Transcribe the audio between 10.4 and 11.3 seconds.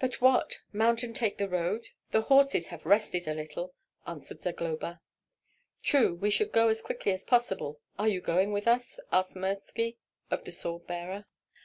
the sword bearer.